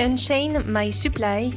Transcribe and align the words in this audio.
Unchain 0.00 0.62
My 0.64 0.92
Supply, 0.92 1.50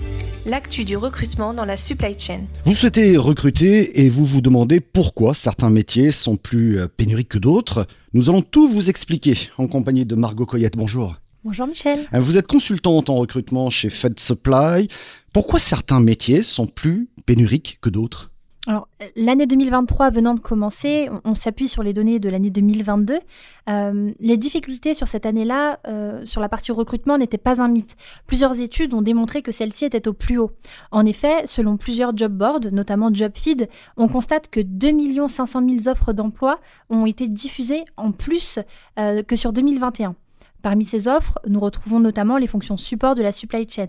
l'actu 0.47 0.83
du 0.83 0.97
recrutement 0.97 1.53
dans 1.53 1.63
la 1.63 1.77
supply 1.77 2.17
chain. 2.17 2.41
Vous 2.65 2.73
souhaitez 2.73 3.15
recruter 3.15 4.01
et 4.01 4.09
vous 4.09 4.25
vous 4.25 4.41
demandez 4.41 4.79
pourquoi 4.79 5.35
certains 5.35 5.69
métiers 5.69 6.09
sont 6.09 6.37
plus 6.37 6.79
euh, 6.79 6.87
pénuriques 6.87 7.29
que 7.29 7.37
d'autres. 7.37 7.85
Nous 8.13 8.31
allons 8.31 8.41
tout 8.41 8.67
vous 8.67 8.89
expliquer 8.89 9.35
en 9.59 9.67
compagnie 9.67 10.05
de 10.05 10.15
Margot 10.15 10.47
Coyette. 10.47 10.75
Bonjour. 10.75 11.17
Bonjour 11.43 11.67
Michel. 11.67 12.07
Euh, 12.15 12.19
vous 12.19 12.37
êtes 12.37 12.47
consultante 12.47 13.11
en 13.11 13.17
recrutement 13.17 13.69
chez 13.69 13.89
Fed 13.89 14.19
Supply. 14.19 14.87
Pourquoi 15.33 15.59
certains 15.59 15.99
métiers 15.99 16.41
sont 16.41 16.65
plus 16.65 17.09
pénuriques 17.27 17.77
que 17.79 17.89
d'autres? 17.89 18.30
Alors, 18.67 18.87
l'année 19.15 19.47
2023 19.47 20.11
venant 20.11 20.35
de 20.35 20.39
commencer, 20.39 21.09
on, 21.25 21.33
s'appuie 21.33 21.67
sur 21.67 21.81
les 21.81 21.93
données 21.93 22.19
de 22.19 22.29
l'année 22.29 22.51
2022. 22.51 23.17
Euh, 23.69 24.11
les 24.19 24.37
difficultés 24.37 24.93
sur 24.93 25.07
cette 25.07 25.25
année-là, 25.25 25.79
euh, 25.87 26.23
sur 26.27 26.41
la 26.41 26.49
partie 26.49 26.71
recrutement, 26.71 27.17
n'étaient 27.17 27.39
pas 27.39 27.59
un 27.63 27.67
mythe. 27.67 27.95
Plusieurs 28.27 28.59
études 28.59 28.93
ont 28.93 29.01
démontré 29.01 29.41
que 29.41 29.51
celle-ci 29.51 29.85
était 29.85 30.07
au 30.07 30.13
plus 30.13 30.37
haut. 30.37 30.51
En 30.91 31.07
effet, 31.07 31.47
selon 31.47 31.75
plusieurs 31.75 32.15
job 32.15 32.33
boards, 32.33 32.71
notamment 32.71 33.11
JobFeed, 33.11 33.67
on 33.97 34.07
constate 34.07 34.47
que 34.47 34.59
2 34.59 35.27
500 35.27 35.67
000 35.67 35.87
offres 35.87 36.13
d'emploi 36.13 36.59
ont 36.91 37.07
été 37.07 37.27
diffusées 37.27 37.85
en 37.97 38.11
plus 38.11 38.59
euh, 38.99 39.23
que 39.23 39.35
sur 39.35 39.53
2021. 39.53 40.15
Parmi 40.61 40.85
ces 40.85 41.07
offres, 41.07 41.39
nous 41.47 41.59
retrouvons 41.59 41.99
notamment 41.99 42.37
les 42.37 42.45
fonctions 42.45 42.77
support 42.77 43.15
de 43.15 43.23
la 43.23 43.31
supply 43.31 43.67
chain. 43.67 43.87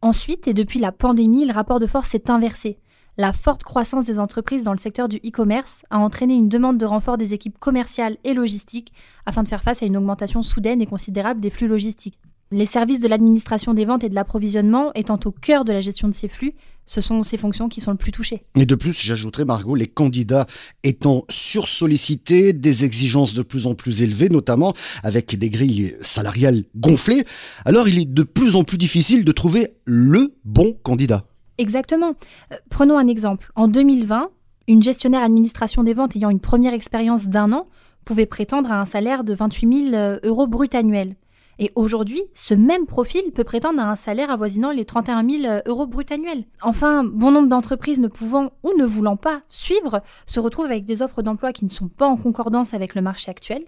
Ensuite, 0.00 0.48
et 0.48 0.54
depuis 0.54 0.80
la 0.80 0.90
pandémie, 0.90 1.44
le 1.44 1.52
rapport 1.52 1.80
de 1.80 1.86
force 1.86 2.08
s'est 2.08 2.30
inversé 2.30 2.78
la 3.16 3.32
forte 3.32 3.62
croissance 3.62 4.06
des 4.06 4.18
entreprises 4.18 4.64
dans 4.64 4.72
le 4.72 4.78
secteur 4.78 5.08
du 5.08 5.18
e-commerce 5.18 5.84
a 5.90 5.98
entraîné 5.98 6.34
une 6.34 6.48
demande 6.48 6.78
de 6.78 6.84
renfort 6.84 7.16
des 7.16 7.32
équipes 7.32 7.58
commerciales 7.58 8.16
et 8.24 8.34
logistiques 8.34 8.92
afin 9.24 9.42
de 9.42 9.48
faire 9.48 9.62
face 9.62 9.82
à 9.82 9.86
une 9.86 9.96
augmentation 9.96 10.42
soudaine 10.42 10.82
et 10.82 10.86
considérable 10.86 11.40
des 11.40 11.50
flux 11.50 11.68
logistiques. 11.68 12.18
Les 12.50 12.66
services 12.66 13.00
de 13.00 13.08
l'administration 13.08 13.72
des 13.72 13.84
ventes 13.84 14.04
et 14.04 14.08
de 14.08 14.14
l'approvisionnement 14.14 14.92
étant 14.94 15.18
au 15.24 15.32
cœur 15.32 15.64
de 15.64 15.72
la 15.72 15.80
gestion 15.80 16.08
de 16.08 16.14
ces 16.14 16.28
flux, 16.28 16.54
ce 16.86 17.00
sont 17.00 17.22
ces 17.22 17.38
fonctions 17.38 17.68
qui 17.68 17.80
sont 17.80 17.90
le 17.90 17.96
plus 17.96 18.12
touchées. 18.12 18.44
Et 18.54 18.66
de 18.66 18.74
plus, 18.74 19.00
j'ajouterais, 19.00 19.44
Margot, 19.44 19.74
les 19.74 19.86
candidats 19.86 20.46
étant 20.82 21.24
sursollicités, 21.30 22.52
des 22.52 22.84
exigences 22.84 23.32
de 23.32 23.42
plus 23.42 23.66
en 23.66 23.74
plus 23.74 24.02
élevées, 24.02 24.28
notamment 24.28 24.74
avec 25.02 25.36
des 25.36 25.50
grilles 25.50 25.96
salariales 26.02 26.64
gonflées, 26.76 27.24
alors 27.64 27.88
il 27.88 27.98
est 27.98 28.12
de 28.12 28.22
plus 28.22 28.56
en 28.56 28.64
plus 28.64 28.78
difficile 28.78 29.24
de 29.24 29.32
trouver 29.32 29.68
le 29.86 30.34
bon 30.44 30.76
candidat. 30.82 31.24
Exactement. 31.58 32.14
Euh, 32.52 32.56
prenons 32.70 32.98
un 32.98 33.06
exemple. 33.06 33.50
En 33.54 33.68
2020, 33.68 34.30
une 34.66 34.82
gestionnaire 34.82 35.22
administration 35.22 35.82
des 35.82 35.94
ventes 35.94 36.16
ayant 36.16 36.30
une 36.30 36.40
première 36.40 36.74
expérience 36.74 37.28
d'un 37.28 37.52
an 37.52 37.68
pouvait 38.04 38.26
prétendre 38.26 38.70
à 38.72 38.80
un 38.80 38.84
salaire 38.84 39.24
de 39.24 39.34
28 39.34 39.90
000 39.90 39.94
euh, 39.94 40.18
euros 40.24 40.46
brut 40.46 40.74
annuel. 40.74 41.16
Et 41.58 41.70
aujourd'hui, 41.76 42.22
ce 42.34 42.54
même 42.54 42.86
profil 42.86 43.22
peut 43.32 43.44
prétendre 43.44 43.80
à 43.80 43.88
un 43.88 43.94
salaire 43.94 44.30
avoisinant 44.30 44.70
les 44.70 44.84
31 44.84 45.28
000 45.28 45.44
euh, 45.44 45.60
euros 45.66 45.86
brut 45.86 46.10
annuels. 46.10 46.44
Enfin, 46.62 47.04
bon 47.04 47.30
nombre 47.30 47.48
d'entreprises 47.48 48.00
ne 48.00 48.08
pouvant 48.08 48.52
ou 48.62 48.72
ne 48.76 48.84
voulant 48.84 49.16
pas 49.16 49.42
suivre 49.48 50.02
se 50.26 50.40
retrouvent 50.40 50.66
avec 50.66 50.84
des 50.84 51.02
offres 51.02 51.22
d'emploi 51.22 51.52
qui 51.52 51.64
ne 51.64 51.70
sont 51.70 51.88
pas 51.88 52.06
en 52.06 52.16
concordance 52.16 52.74
avec 52.74 52.94
le 52.94 53.02
marché 53.02 53.30
actuel, 53.30 53.64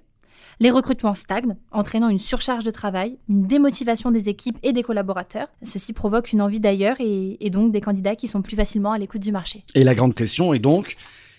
les 0.61 0.71
recrutements 0.71 1.15
stagnent, 1.15 1.57
entraînant 1.71 2.09
une 2.09 2.19
surcharge 2.19 2.65
de 2.65 2.71
travail, 2.71 3.19
une 3.29 3.47
démotivation 3.47 4.11
des 4.11 4.29
équipes 4.29 4.59
et 4.62 4.73
des 4.73 4.83
collaborateurs. 4.83 5.49
Ceci 5.62 5.93
provoque 5.93 6.33
une 6.33 6.41
envie 6.41 6.61
d'ailleurs 6.61 6.97
et, 6.99 7.51
donc 7.51 7.73
des 7.73 7.81
candidats 7.81 8.17
qui 8.17 8.29
sont 8.29 8.43
plus 8.43 8.57
facilement 8.57 8.93
à 8.93 8.99
l'écoute 8.99 9.21
du 9.23 9.33
marché. 9.33 9.65
Et 9.75 9.84
la 9.84 9.95
grande 9.95 10.15
question 10.15 10.55
est 10.55 10.59
donc, 10.59 10.97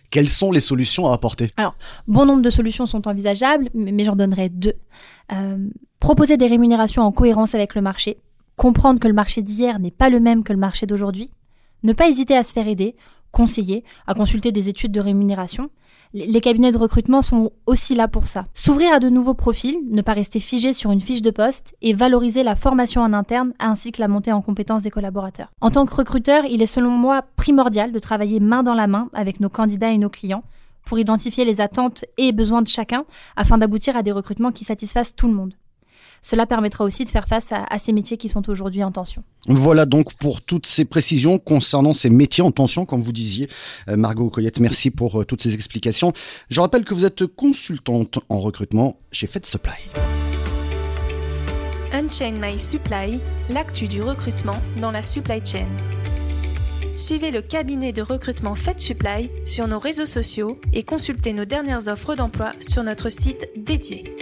quelles 0.09 0.29
sont 0.29 0.51
les 0.51 0.59
solutions 0.59 1.07
à 1.09 1.13
apporter? 1.13 1.51
Alors, 1.57 1.75
bon 2.07 2.25
nombre 2.25 2.41
de 2.41 2.49
solutions 2.49 2.85
sont 2.85 3.07
envisageables, 3.07 3.69
mais 3.73 4.03
j'en 4.03 4.15
donnerai 4.15 4.49
deux. 4.49 4.75
Euh, 5.31 5.67
proposer 5.99 6.37
des 6.37 6.47
rémunérations 6.47 7.01
en 7.01 7.11
cohérence 7.11 7.55
avec 7.55 7.75
le 7.75 7.81
marché, 7.81 8.17
comprendre 8.55 8.99
que 8.99 9.07
le 9.07 9.13
marché 9.13 9.41
d'hier 9.41 9.79
n'est 9.79 9.91
pas 9.91 10.09
le 10.09 10.19
même 10.19 10.43
que 10.43 10.53
le 10.53 10.59
marché 10.59 10.85
d'aujourd'hui, 10.85 11.31
ne 11.83 11.93
pas 11.93 12.07
hésiter 12.07 12.35
à 12.35 12.43
se 12.43 12.53
faire 12.53 12.67
aider, 12.67 12.95
conseiller, 13.37 13.83
à 14.07 14.15
consulter 14.15 14.51
des 14.51 14.67
études 14.67 14.91
de 14.91 14.99
rémunération. 14.99 15.69
Les 16.15 16.41
cabinets 16.41 16.71
de 16.71 16.77
recrutement 16.77 17.21
sont 17.21 17.51
aussi 17.67 17.93
là 17.93 18.07
pour 18.07 18.25
ça. 18.25 18.47
S'ouvrir 18.55 18.93
à 18.93 18.99
de 18.99 19.09
nouveaux 19.09 19.35
profils, 19.35 19.77
ne 19.91 20.01
pas 20.01 20.13
rester 20.13 20.39
figé 20.39 20.73
sur 20.73 20.89
une 20.89 21.01
fiche 21.01 21.21
de 21.21 21.29
poste 21.29 21.75
et 21.83 21.93
valoriser 21.93 22.41
la 22.41 22.55
formation 22.55 23.01
en 23.01 23.13
interne 23.13 23.53
ainsi 23.59 23.91
que 23.91 24.01
la 24.01 24.07
montée 24.07 24.31
en 24.31 24.41
compétences 24.41 24.81
des 24.81 24.89
collaborateurs. 24.89 25.51
En 25.61 25.69
tant 25.69 25.85
que 25.85 25.93
recruteur, 25.93 26.45
il 26.45 26.63
est 26.63 26.65
selon 26.65 26.89
moi 26.89 27.21
primordial 27.35 27.91
de 27.91 27.99
travailler 27.99 28.39
main 28.39 28.63
dans 28.63 28.73
la 28.73 28.87
main 28.87 29.09
avec 29.13 29.39
nos 29.39 29.49
candidats 29.49 29.91
et 29.91 29.99
nos 29.99 30.09
clients 30.09 30.43
pour 30.83 30.97
identifier 30.97 31.45
les 31.45 31.61
attentes 31.61 32.05
et 32.17 32.31
besoins 32.31 32.63
de 32.63 32.67
chacun 32.67 33.03
afin 33.35 33.59
d'aboutir 33.59 33.95
à 33.95 34.01
des 34.01 34.13
recrutements 34.13 34.51
qui 34.51 34.63
satisfassent 34.63 35.15
tout 35.15 35.27
le 35.27 35.33
monde. 35.35 35.53
Cela 36.21 36.45
permettra 36.45 36.83
aussi 36.83 37.05
de 37.05 37.09
faire 37.09 37.27
face 37.27 37.51
à, 37.51 37.77
ces 37.77 37.93
métiers 37.93 38.17
qui 38.17 38.29
sont 38.29 38.49
aujourd'hui 38.49 38.83
en 38.83 38.91
tension. 38.91 39.23
Voilà 39.47 39.85
donc 39.85 40.13
pour 40.15 40.41
toutes 40.41 40.67
ces 40.67 40.85
précisions 40.85 41.37
concernant 41.37 41.93
ces 41.93 42.09
métiers 42.09 42.43
en 42.43 42.51
tension, 42.51 42.85
comme 42.85 43.01
vous 43.01 43.13
disiez. 43.13 43.47
Euh, 43.87 43.95
Margot 43.95 44.29
Coyette, 44.29 44.59
merci 44.59 44.91
pour 44.91 45.21
euh, 45.21 45.25
toutes 45.25 45.41
ces 45.41 45.53
explications. 45.53 46.13
Je 46.49 46.59
rappelle 46.59 46.83
que 46.83 46.93
vous 46.93 47.05
êtes 47.05 47.25
consultante 47.27 48.19
en 48.29 48.39
recrutement 48.39 48.99
chez 49.11 49.27
Fed 49.27 49.45
Supply. 49.45 49.73
Unchain 51.93 52.33
My 52.41 52.59
Supply, 52.59 53.19
l'actu 53.49 53.87
du 53.87 54.01
recrutement 54.01 54.59
dans 54.81 54.91
la 54.91 55.03
supply 55.03 55.39
chain. 55.45 55.67
Suivez 56.97 57.29
le 57.29 57.43
cabinet 57.43 57.93
de 57.93 58.01
recrutement 58.01 58.55
Fed 58.55 58.79
Supply 58.79 59.29
sur 59.45 59.67
nos 59.67 59.79
réseaux 59.79 60.07
sociaux 60.07 60.59
et 60.73 60.83
consultez 60.83 61.31
nos 61.31 61.45
dernières 61.45 61.87
offres 61.87 62.15
d'emploi 62.15 62.53
sur 62.59 62.83
notre 62.83 63.09
site 63.09 63.47
dédié. 63.55 64.16